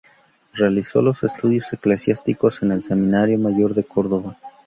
Realizó 0.55 1.03
los 1.03 1.21
estudios 1.23 1.71
eclesiásticos 1.73 2.63
en 2.63 2.71
el 2.71 2.81
Seminario 2.81 3.37
Mayor 3.37 3.75
de 3.75 3.83
Córdoba. 3.83 4.35